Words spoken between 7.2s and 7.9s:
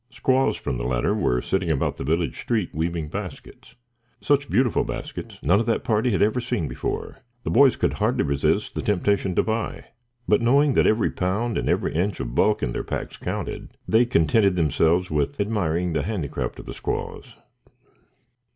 The boys